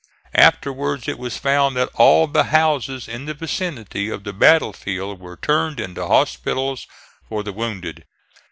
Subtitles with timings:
[0.33, 5.37] Afterwards it was found that all the houses in the vicinity of the battlefield were
[5.37, 6.87] turned into hospitals
[7.29, 8.03] for the wounded.